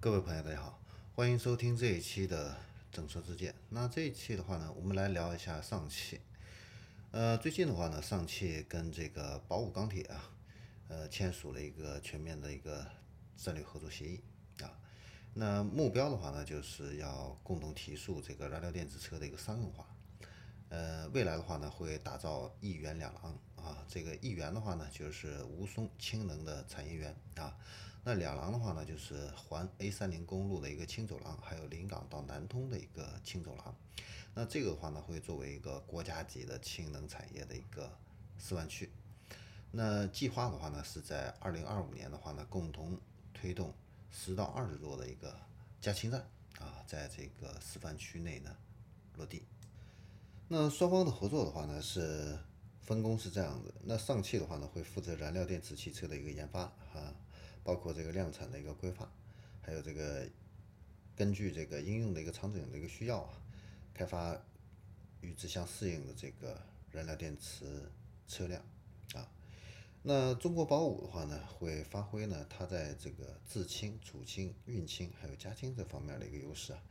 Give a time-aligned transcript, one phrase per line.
[0.00, 0.78] 各位朋友，大家好，
[1.16, 2.56] 欢迎收听这一期的
[2.92, 3.52] 整车之见。
[3.68, 6.20] 那这一期的话呢，我们来聊一下上汽。
[7.10, 10.30] 呃，最近的话呢，上汽跟这个宝武钢铁啊，
[10.86, 12.86] 呃，签署了一个全面的一个
[13.36, 14.22] 战略合作协议
[14.62, 14.70] 啊。
[15.34, 19.84] 那目标的话呢，就是要共同提速这个燃料电池车的一个商用化。
[20.68, 23.84] 呃，未来的话呢，会打造一元两廊啊。
[23.88, 27.58] 这个一元的话呢，就是吴淞氢能的产业园啊。
[28.08, 33.76] 那两廊的话呢，就是环 A 三零公路的一个轻走廊，还有临港到南通的一个轻走廊。
[34.32, 37.92] 那这个的话呢，会作为一个国家级的氢能产业的一个
[38.38, 38.90] 示范区。
[39.70, 42.98] 那计划的话呢，是在二零二五年的话呢，共同
[43.34, 43.74] 推动
[44.10, 45.38] 十到二十座的一个
[45.78, 46.26] 加氢站
[46.58, 48.56] 啊，在这个示范区内呢
[49.18, 49.42] 落地。
[50.48, 52.38] 那双方的合作的话呢，是
[52.80, 53.74] 分工是这样子。
[53.84, 57.14] 那上汽的话呢，会负责燃料电池汽车的一个研发啊，
[57.68, 59.12] 包括这个量产的一个规划，
[59.60, 60.26] 还有这个
[61.14, 63.42] 根据这个应用的一个场景的一个需要啊，
[63.92, 64.40] 开发
[65.20, 66.58] 与之相适应的这个
[66.90, 67.66] 燃料电池
[68.26, 68.64] 车辆
[69.12, 69.30] 啊。
[70.02, 76.82] 那中国宝武的话呢，会发挥呢它在这个制氢、储氢、运氢还有加氢这方面的一个优势啊，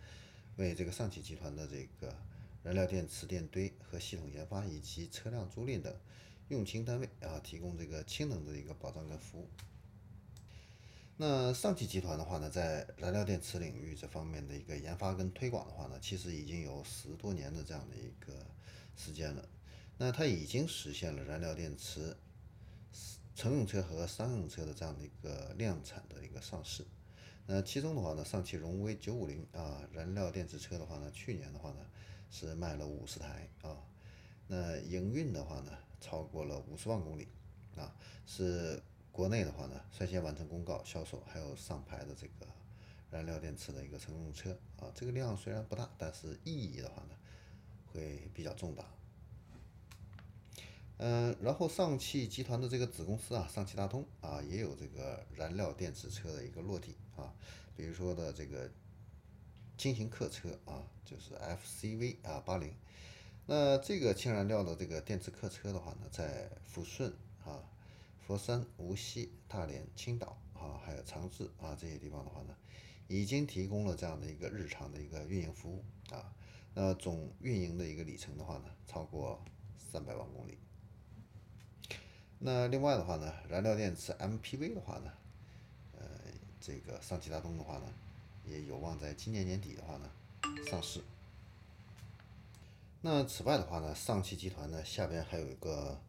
[0.57, 2.15] 为这个上汽集团的这个。
[2.63, 5.95] 燃料电池电堆和系统研发以及车辆租赁等
[6.49, 9.47] 用氢单位啊，提供这个氢能的一个保障跟服务。
[11.17, 18.45] 那上汽集团的话呢，在燃料电池领域这方面的一个研发跟推广的话呢，其实已经有十多年的这样的一个
[18.95, 19.49] 时间了。
[19.97, 22.15] 那它已经实现了燃料电池
[23.35, 26.85] 乘用车和商用车的这样的一个量产的一个上市。
[27.45, 31.77] 那其中的话呢，上汽荣威九五零啊，燃料电池车的话呢，去年的话呢。
[32.29, 33.77] 是卖了五十台啊，
[34.47, 37.25] 那营运的话呢，超过了五十万公里
[37.77, 37.95] 啊，
[38.25, 38.83] 是
[39.17, 42.45] 国内的话呢，率先完成公告销售，还有上牌的这个
[43.09, 47.15] 燃料电池的一个乘用车啊，这个量虽然不大，但是意义的话呢，
[47.91, 48.85] 会比较重大。
[50.99, 57.33] 嗯，然后上汽集团的这个子公司啊，上汽大通啊，也有这个燃料电池车的一个落地啊，
[57.75, 58.69] 比如说的这个。
[59.79, 62.73] 轻型客车啊，就是 FCV 啊八零，
[63.45, 67.13] 那这个氢燃料的这个电池客车的话呢，在抚顺
[67.45, 67.61] 啊、
[68.27, 72.53] 佛山、无锡、大连、青岛啊，还有长治啊这些地方的话呢，
[73.07, 76.35] 已经提供了这样的一个日常的一个运营服务啊，
[76.73, 79.41] 那总运营的一个里程的话呢，超过
[79.77, 80.57] 三百万公里。
[82.39, 85.13] 那另外的话呢，燃料电池 MPV 的话呢，
[85.97, 86.05] 呃，
[86.59, 87.85] 这个上汽大通的话呢。
[88.49, 90.09] 也有望在今年年底的话呢
[90.69, 91.01] 上市。
[93.01, 95.99] 那此外的话呢，上汽集团呢下边还有一个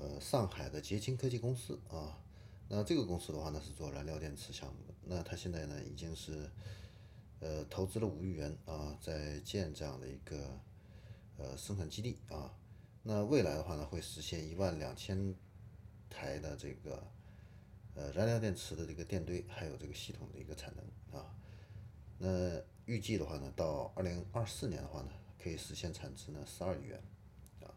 [0.00, 2.16] 呃上海的捷氢科技公司啊。
[2.68, 4.94] 那这个公司的话呢是做燃料电池项目的。
[5.02, 6.48] 那它现在呢已经是
[7.40, 10.58] 呃投资了五亿元啊，在建这样的一个
[11.36, 12.54] 呃生产基地啊。
[13.02, 15.34] 那未来的话呢会实现一万两千
[16.08, 17.02] 台的这个
[17.94, 21.34] 呃燃料电池的这个电堆，还有这个系统的一个产能啊。
[22.18, 25.10] 那预计的话呢，到二零二四年的话呢，
[25.42, 27.02] 可以实现产值呢十二亿元，
[27.62, 27.74] 啊。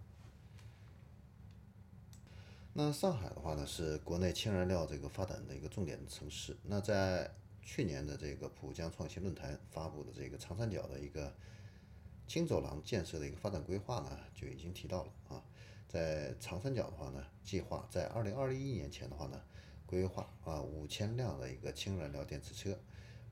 [2.76, 6.58] 那上海的话呢，是国内氢燃料这个发展的一个重点城市。
[6.64, 11.32] 那在去年的这个浦江创新论坛发布的这个长三角的一个
[12.28, 15.44] 轻走廊建设的一个发展规划呢，就已经提到了啊，
[15.88, 19.40] 在长三角的话呢，计划在二零二一年前的话呢，
[19.86, 22.78] 规划啊五千辆的一个氢燃料电池车。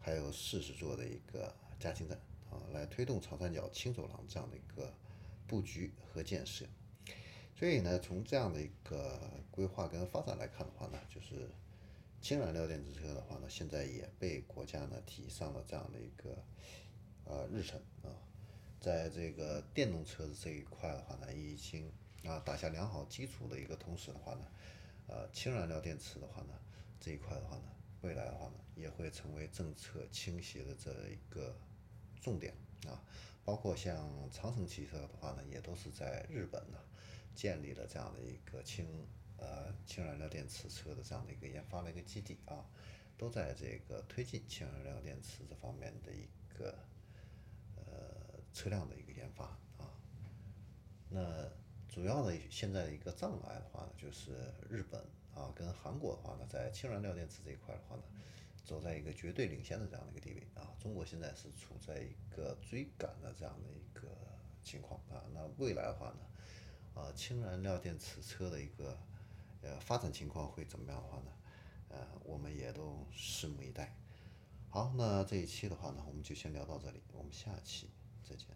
[0.04, 2.20] 还有四十座的一个加氢站
[2.50, 4.92] 啊，来推动长三角轻走廊这样的一个
[5.48, 6.66] 布局和建设。
[7.62, 9.20] 所以呢，从这样的一个
[9.52, 11.48] 规划跟发展来看的话呢，就是
[12.20, 16.44] 氢燃料电池车的话呢，现在也被国家呢提上了这样的一个
[17.24, 18.10] 呃日程啊。
[18.80, 21.92] 在这个电动车的这一块的话呢，已经
[22.26, 24.48] 啊打下良好基础的一个同时的话呢，
[25.06, 26.56] 呃，氢燃料电池的话呢，
[27.00, 27.64] 这一块的话呢。
[28.02, 31.56] 未来的话呢，也会成为政策倾斜的这一个
[32.20, 32.56] 重点
[32.88, 32.98] 啊，
[33.46, 36.80] 包括像长城汽车的话呢，也都是在日本呢
[37.36, 38.86] 建立了这样的一个氢
[39.38, 42.66] 呃氢燃料电池车的这样的一个研发的一个基地啊，
[43.18, 46.78] 都在这个推进氢燃料电池这方面的一个
[47.76, 49.46] 呃车辆的一个研发
[49.78, 49.92] 啊。
[51.10, 51.50] 那
[51.88, 54.32] 主要的现在的一个障碍的话呢，就是
[54.70, 55.04] 日本。
[55.34, 58.04] 啊，跟韩国的话呢，在氢燃料电池这一块的话呢，
[58.66, 60.76] 走在一个绝对领先的这样的一个地位啊。
[60.78, 64.10] 中国现在是处在一个追赶的这样的一个
[64.62, 65.24] 情况啊。
[65.34, 66.20] 那未来的话呢，
[66.94, 68.98] 呃，氢燃料电池车的一个
[69.62, 71.32] 呃发展情况会怎么样的话呢？
[71.90, 73.96] 呃，我们也都拭目以待。
[74.70, 77.90] 好，那这一期的话呢，我们就先聊到这里，我们下期
[78.24, 78.48] 再见。